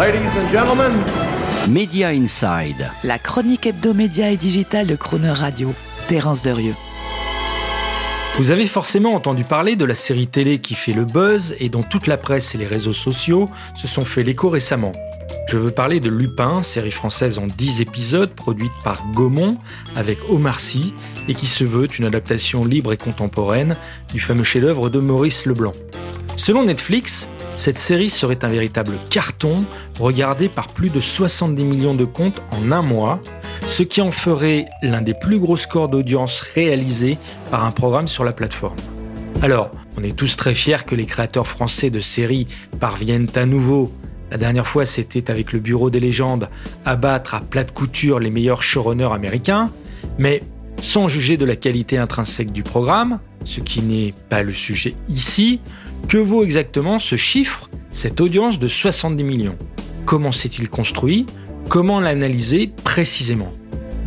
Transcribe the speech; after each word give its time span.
Ladies 0.00 0.30
and 0.38 0.50
gentlemen, 0.50 0.92
Media 1.68 2.08
Inside. 2.08 2.90
La 3.04 3.18
chronique 3.18 3.66
hebdomédia 3.66 4.30
et 4.30 4.38
digitale 4.38 4.86
de 4.86 4.96
Croner 4.96 5.32
Radio. 5.32 5.74
Terence 6.08 6.40
Derieux. 6.40 6.74
Vous 8.38 8.50
avez 8.50 8.66
forcément 8.66 9.12
entendu 9.12 9.44
parler 9.44 9.76
de 9.76 9.84
la 9.84 9.94
série 9.94 10.26
télé 10.26 10.58
qui 10.58 10.74
fait 10.74 10.94
le 10.94 11.04
buzz 11.04 11.54
et 11.60 11.68
dont 11.68 11.82
toute 11.82 12.06
la 12.06 12.16
presse 12.16 12.54
et 12.54 12.58
les 12.58 12.66
réseaux 12.66 12.94
sociaux 12.94 13.50
se 13.74 13.86
sont 13.86 14.06
fait 14.06 14.22
l'écho 14.22 14.48
récemment. 14.48 14.92
Je 15.48 15.58
veux 15.58 15.70
parler 15.70 16.00
de 16.00 16.08
Lupin, 16.08 16.62
série 16.62 16.92
française 16.92 17.36
en 17.36 17.46
10 17.46 17.82
épisodes 17.82 18.30
produite 18.30 18.72
par 18.82 19.04
Gaumont 19.12 19.58
avec 19.96 20.18
Omar 20.30 20.60
Sy 20.60 20.94
et 21.28 21.34
qui 21.34 21.46
se 21.46 21.62
veut 21.62 21.88
une 21.98 22.06
adaptation 22.06 22.64
libre 22.64 22.94
et 22.94 22.96
contemporaine 22.96 23.76
du 24.14 24.20
fameux 24.20 24.44
chef-d'œuvre 24.44 24.88
de 24.88 24.98
Maurice 24.98 25.44
Leblanc. 25.44 25.74
Selon 26.36 26.64
Netflix, 26.64 27.28
cette 27.56 27.78
série 27.78 28.08
serait 28.08 28.44
un 28.44 28.48
véritable 28.48 28.94
carton 29.10 29.64
regardé 29.98 30.48
par 30.48 30.68
plus 30.68 30.90
de 30.90 31.00
70 31.00 31.64
millions 31.64 31.94
de 31.94 32.04
comptes 32.04 32.42
en 32.50 32.72
un 32.72 32.82
mois, 32.82 33.20
ce 33.66 33.82
qui 33.82 34.00
en 34.00 34.10
ferait 34.10 34.66
l'un 34.82 35.02
des 35.02 35.14
plus 35.14 35.38
gros 35.38 35.56
scores 35.56 35.88
d'audience 35.88 36.40
réalisés 36.40 37.18
par 37.50 37.64
un 37.64 37.70
programme 37.70 38.08
sur 38.08 38.24
la 38.24 38.32
plateforme. 38.32 38.76
Alors, 39.42 39.70
on 39.96 40.04
est 40.04 40.16
tous 40.16 40.36
très 40.36 40.54
fiers 40.54 40.84
que 40.86 40.94
les 40.94 41.06
créateurs 41.06 41.46
français 41.46 41.90
de 41.90 42.00
séries 42.00 42.46
parviennent 42.78 43.28
à 43.34 43.46
nouveau, 43.46 43.92
la 44.30 44.38
dernière 44.38 44.66
fois 44.66 44.86
c'était 44.86 45.30
avec 45.30 45.52
le 45.52 45.58
Bureau 45.58 45.90
des 45.90 46.00
légendes, 46.00 46.48
à 46.84 46.96
battre 46.96 47.34
à 47.34 47.40
plate 47.40 47.72
couture 47.72 48.20
les 48.20 48.30
meilleurs 48.30 48.62
showrunners 48.62 49.12
américains, 49.12 49.70
mais 50.18 50.42
sans 50.80 51.08
juger 51.08 51.36
de 51.36 51.44
la 51.44 51.56
qualité 51.56 51.98
intrinsèque 51.98 52.52
du 52.52 52.62
programme, 52.62 53.18
ce 53.44 53.60
qui 53.60 53.82
n'est 53.82 54.14
pas 54.28 54.42
le 54.42 54.52
sujet 54.52 54.94
ici, 55.08 55.60
que 56.08 56.18
vaut 56.18 56.44
exactement 56.44 56.98
ce 56.98 57.16
chiffre, 57.16 57.70
cette 57.90 58.20
audience 58.20 58.58
de 58.58 58.68
70 58.68 59.24
millions? 59.24 59.56
Comment 60.06 60.32
s'est-il 60.32 60.68
construit? 60.68 61.26
Comment 61.68 62.00
l'analyser 62.00 62.70
précisément? 62.84 63.52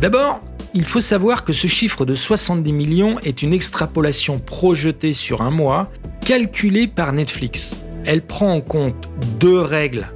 D'abord, 0.00 0.40
il 0.74 0.84
faut 0.84 1.00
savoir 1.00 1.44
que 1.44 1.52
ce 1.52 1.66
chiffre 1.66 2.04
de 2.04 2.14
70 2.14 2.72
millions 2.72 3.18
est 3.20 3.42
une 3.42 3.54
extrapolation 3.54 4.38
projetée 4.38 5.12
sur 5.12 5.40
un 5.42 5.50
mois, 5.50 5.90
calculée 6.24 6.88
par 6.88 7.12
Netflix. 7.12 7.76
Elle 8.04 8.22
prend 8.22 8.52
en 8.52 8.60
compte 8.60 9.08
deux 9.38 9.60
règles 9.60 10.08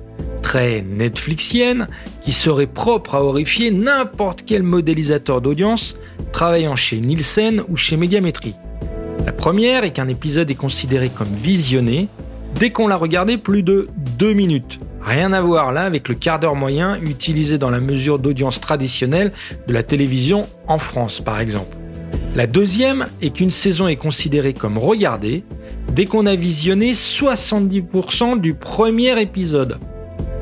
très 0.48 0.80
Netflixiennes 0.80 1.88
qui 2.22 2.32
seraient 2.32 2.66
propres 2.66 3.16
à 3.16 3.22
horrifier 3.22 3.70
n'importe 3.70 4.44
quel 4.46 4.62
modélisateur 4.62 5.42
d'audience 5.42 5.94
travaillant 6.32 6.74
chez 6.74 7.00
Nielsen 7.00 7.62
ou 7.68 7.76
chez 7.76 7.98
Médiamétrie. 7.98 8.54
La 9.26 9.32
première 9.32 9.84
est 9.84 9.90
qu'un 9.90 10.08
épisode 10.08 10.50
est 10.50 10.54
considéré 10.54 11.10
comme 11.10 11.28
visionné 11.28 12.08
dès 12.58 12.70
qu'on 12.70 12.88
l'a 12.88 12.96
regardé 12.96 13.36
plus 13.36 13.62
de 13.62 13.90
2 14.18 14.32
minutes. 14.32 14.80
Rien 15.02 15.34
à 15.34 15.42
voir 15.42 15.70
là 15.70 15.82
avec 15.82 16.08
le 16.08 16.14
quart 16.14 16.40
d'heure 16.40 16.56
moyen 16.56 16.98
utilisé 17.02 17.58
dans 17.58 17.68
la 17.68 17.80
mesure 17.80 18.18
d'audience 18.18 18.58
traditionnelle 18.58 19.32
de 19.66 19.74
la 19.74 19.82
télévision 19.82 20.48
en 20.66 20.78
France 20.78 21.20
par 21.20 21.40
exemple. 21.40 21.76
La 22.36 22.46
deuxième 22.46 23.04
est 23.20 23.36
qu'une 23.36 23.50
saison 23.50 23.86
est 23.86 23.96
considérée 23.96 24.54
comme 24.54 24.78
regardée 24.78 25.44
dès 25.92 26.06
qu'on 26.06 26.24
a 26.24 26.36
visionné 26.36 26.94
70% 26.94 28.40
du 28.40 28.54
premier 28.54 29.20
épisode. 29.20 29.78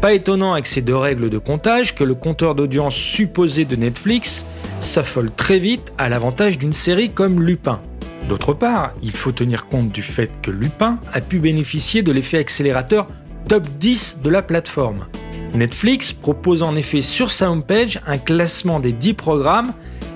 Pas 0.06 0.14
étonnant 0.14 0.52
avec 0.52 0.68
ces 0.68 0.82
deux 0.82 0.94
règles 0.94 1.30
de 1.30 1.38
comptage 1.38 1.96
que 1.96 2.04
le 2.04 2.14
compteur 2.14 2.54
d'audience 2.54 2.94
supposé 2.94 3.64
de 3.64 3.74
Netflix 3.74 4.46
s'affole 4.78 5.32
très 5.32 5.58
vite 5.58 5.92
à 5.98 6.08
l'avantage 6.08 6.58
d'une 6.58 6.72
série 6.72 7.10
comme 7.10 7.42
Lupin. 7.42 7.80
D'autre 8.28 8.54
part, 8.54 8.92
il 9.02 9.10
faut 9.10 9.32
tenir 9.32 9.66
compte 9.66 9.90
du 9.90 10.02
fait 10.02 10.30
que 10.42 10.52
Lupin 10.52 11.00
a 11.12 11.20
pu 11.20 11.40
bénéficier 11.40 12.02
de 12.02 12.12
l'effet 12.12 12.38
accélérateur 12.38 13.08
top 13.48 13.66
10 13.80 14.20
de 14.22 14.30
la 14.30 14.42
plateforme. 14.42 15.06
Netflix 15.54 16.12
propose 16.12 16.62
en 16.62 16.76
effet 16.76 17.02
sur 17.02 17.32
sa 17.32 17.50
homepage 17.50 18.00
un 18.06 18.18
classement 18.18 18.78
des 18.78 18.92
10 18.92 19.14
programmes 19.14 19.72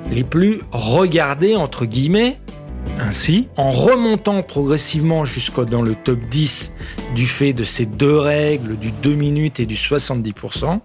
les 0.08 0.22
plus 0.22 0.60
regardés 0.70 1.56
entre 1.56 1.84
guillemets. 1.84 2.38
Ainsi, 3.00 3.48
en 3.56 3.70
remontant 3.70 4.42
progressivement 4.42 5.24
jusqu'au 5.24 5.64
dans 5.64 5.82
le 5.82 5.94
top 5.94 6.20
10 6.30 6.74
du 7.14 7.26
fait 7.26 7.52
de 7.52 7.64
ces 7.64 7.86
deux 7.86 8.18
règles 8.18 8.76
du 8.78 8.90
2 8.90 9.14
minutes 9.14 9.60
et 9.60 9.66
du 9.66 9.74
70%, 9.74 10.80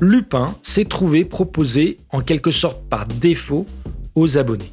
Lupin 0.00 0.54
s'est 0.62 0.84
trouvé 0.84 1.24
proposé 1.24 1.98
en 2.10 2.20
quelque 2.20 2.50
sorte 2.50 2.82
par 2.88 3.06
défaut 3.06 3.66
aux 4.14 4.38
abonnés 4.38 4.72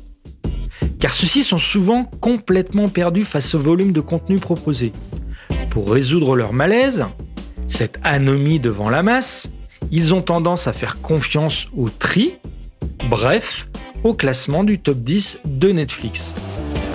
car 1.00 1.14
ceux-ci 1.14 1.44
sont 1.44 1.58
souvent 1.58 2.04
complètement 2.04 2.90
perdus 2.90 3.24
face 3.24 3.56
au 3.56 3.60
volume 3.60 3.94
de 3.94 4.02
contenu 4.02 4.38
proposé. 4.38 4.92
Pour 5.70 5.92
résoudre 5.92 6.36
leur 6.36 6.54
malaise, 6.54 7.06
cette 7.68 8.00
anomie 8.04 8.60
devant 8.60 8.90
la 8.90 9.02
masse, 9.02 9.52
ils 9.92 10.14
ont 10.14 10.22
tendance 10.22 10.68
à 10.68 10.74
faire 10.74 11.02
confiance 11.02 11.68
au 11.76 11.90
tri, 11.90 12.34
bref, 13.10 13.68
au 14.04 14.14
classement 14.14 14.64
du 14.64 14.80
top 14.80 14.98
10 15.00 15.40
de 15.46 15.70
Netflix. 15.70 16.36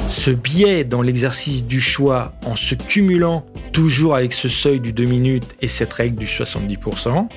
Ce 0.09 0.31
biais 0.31 0.85
dans 0.85 1.03
l'exercice 1.03 1.65
du 1.65 1.81
choix 1.81 2.33
en 2.47 2.57
se 2.57 2.75
cumulant 2.75 3.45
toujours 3.73 4.15
avec 4.15 4.33
ce 4.33 4.49
seuil 4.49 4.81
du 4.81 4.93
2 4.93 5.05
minutes 5.05 5.57
et 5.61 5.69
cette 5.69 5.93
règle 5.93 6.17
du 6.17 6.27
70%, 6.27 7.29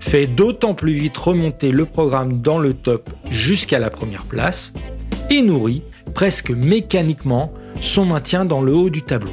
fait 0.00 0.26
d'autant 0.26 0.74
plus 0.74 0.92
vite 0.92 1.16
remonter 1.16 1.70
le 1.70 1.84
programme 1.84 2.42
dans 2.42 2.58
le 2.58 2.74
top 2.74 3.08
jusqu'à 3.30 3.78
la 3.78 3.90
première 3.90 4.24
place 4.24 4.74
et 5.30 5.42
nourrit 5.42 5.82
presque 6.14 6.50
mécaniquement 6.50 7.52
son 7.80 8.04
maintien 8.04 8.44
dans 8.44 8.62
le 8.62 8.74
haut 8.74 8.90
du 8.90 9.02
tableau. 9.02 9.32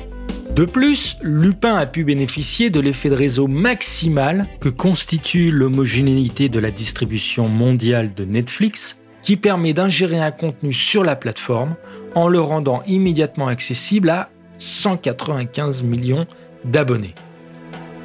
De 0.56 0.66
plus, 0.66 1.18
Lupin 1.22 1.76
a 1.78 1.86
pu 1.86 2.04
bénéficier 2.04 2.70
de 2.70 2.82
l'effet 2.82 3.10
de 3.10 3.16
réseau 3.16 3.48
maximal 3.48 4.48
que 4.60 4.68
constitue 4.68 5.50
l'homogénéité 5.50 6.50
de 6.50 6.60
la 6.60 6.72
distribution 6.72 7.48
mondiale 7.48 8.14
de 8.14 8.26
Netflix, 8.26 8.98
qui 9.22 9.38
permet 9.38 9.74
d'ingérer 9.74 10.20
un 10.20 10.32
contenu 10.32 10.74
sur 10.74 11.04
la 11.04 11.16
plateforme 11.16 11.76
en 12.16 12.28
le 12.28 12.40
rendant 12.40 12.84
immédiatement 12.88 13.48
accessible 13.48 14.10
à 14.10 14.30
195 14.58 15.84
millions 15.84 16.26
d'abonnés. 16.66 17.16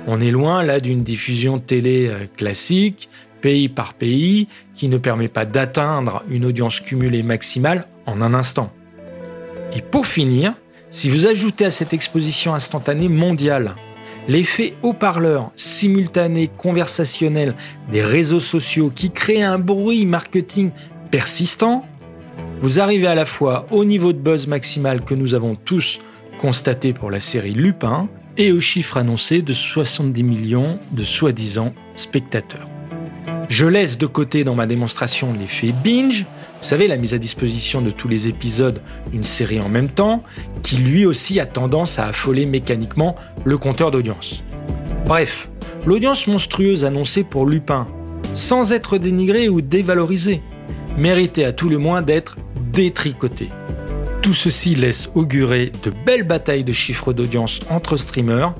On 0.06 0.20
est 0.20 0.30
loin 0.30 0.62
là 0.62 0.80
d'une 0.80 1.02
diffusion 1.02 1.58
télé 1.58 2.06
euh, 2.06 2.26
classique, 2.36 3.08
pays 3.40 3.68
par 3.68 3.94
pays, 3.94 4.48
qui 4.74 4.88
ne 4.88 4.98
permet 4.98 5.28
pas 5.28 5.44
d'atteindre 5.44 6.22
une 6.30 6.44
audience 6.44 6.80
cumulée 6.80 7.22
maximale 7.22 7.86
en 8.06 8.22
un 8.22 8.34
instant. 8.34 8.72
Et 9.74 9.82
pour 9.82 10.06
finir, 10.06 10.54
si 10.90 11.10
vous 11.10 11.26
ajoutez 11.26 11.64
à 11.64 11.70
cette 11.70 11.92
exposition 11.92 12.54
instantanée 12.54 13.08
mondiale 13.08 13.74
l'effet 14.28 14.74
haut-parleur 14.82 15.50
simultané 15.56 16.48
conversationnel 16.48 17.54
des 17.90 18.02
réseaux 18.02 18.40
sociaux 18.40 18.90
qui 18.94 19.10
crée 19.10 19.42
un 19.42 19.58
bruit 19.58 20.06
marketing 20.06 20.70
persistant, 21.10 21.84
vous 22.62 22.80
arrivez 22.80 23.06
à 23.06 23.14
la 23.14 23.26
fois 23.26 23.66
au 23.70 23.84
niveau 23.84 24.12
de 24.12 24.18
buzz 24.18 24.46
maximal 24.46 25.02
que 25.04 25.14
nous 25.14 25.34
avons 25.34 25.54
tous 25.54 26.00
constaté 26.38 26.92
pour 26.92 27.10
la 27.10 27.20
série 27.20 27.54
Lupin 27.54 28.08
et 28.36 28.52
au 28.52 28.60
chiffre 28.60 28.98
annoncé 28.98 29.42
de 29.42 29.52
70 29.52 30.22
millions 30.22 30.78
de 30.92 31.02
soi-disant 31.02 31.72
spectateurs. 31.94 32.68
Je 33.48 33.66
laisse 33.66 33.96
de 33.96 34.06
côté 34.06 34.44
dans 34.44 34.54
ma 34.54 34.66
démonstration 34.66 35.32
l'effet 35.32 35.72
binge, 35.72 36.26
vous 36.60 36.66
savez, 36.66 36.88
la 36.88 36.96
mise 36.96 37.14
à 37.14 37.18
disposition 37.18 37.80
de 37.80 37.90
tous 37.90 38.08
les 38.08 38.28
épisodes 38.28 38.80
d'une 39.12 39.24
série 39.24 39.60
en 39.60 39.68
même 39.68 39.88
temps, 39.88 40.24
qui 40.62 40.78
lui 40.78 41.06
aussi 41.06 41.38
a 41.38 41.46
tendance 41.46 41.98
à 41.98 42.06
affoler 42.06 42.44
mécaniquement 42.44 43.14
le 43.44 43.56
compteur 43.56 43.90
d'audience. 43.90 44.42
Bref, 45.06 45.48
l'audience 45.86 46.26
monstrueuse 46.26 46.84
annoncée 46.84 47.22
pour 47.22 47.46
Lupin, 47.46 47.86
sans 48.32 48.72
être 48.72 48.98
dénigrée 48.98 49.48
ou 49.48 49.60
dévalorisée, 49.60 50.40
méritait 50.96 51.44
à 51.44 51.52
tout 51.52 51.68
le 51.68 51.78
moins 51.78 52.02
d'être 52.02 52.36
détricotée. 52.72 53.48
Tout 54.22 54.34
ceci 54.34 54.74
laisse 54.74 55.10
augurer 55.14 55.72
de 55.82 55.92
belles 56.04 56.26
batailles 56.26 56.64
de 56.64 56.72
chiffres 56.72 57.12
d'audience 57.12 57.60
entre 57.70 57.96
streamers, 57.96 58.54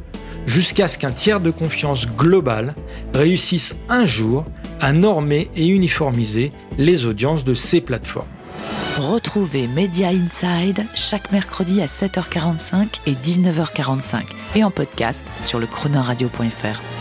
jusqu'à 0.47 0.89
ce 0.89 0.99
qu'un 0.99 1.11
tiers 1.11 1.41
de 1.41 1.51
confiance 1.51 2.07
global 2.07 2.75
réussisse 3.15 3.75
un 3.89 4.07
jour 4.07 4.45
à 4.81 4.93
normer 4.93 5.51
et 5.57 5.67
uniformiser 5.67 6.53
les 6.79 7.07
audiences 7.07 7.45
de 7.45 7.55
ces 7.55 7.81
plateformes. 7.81 8.27
Retrouvez 8.99 9.67
Media 9.67 10.09
Inside 10.09 10.87
chaque 10.95 11.31
mercredi 11.31 11.83
à 11.83 11.87
7h45 11.87 13.01
et 13.07 13.13
19h45 13.13 14.23
et 14.55 14.65
en 14.65 14.71
podcast 14.71 15.27
sur 15.39 15.59
le 15.59 15.67
chronoradio.fr. 15.67 16.96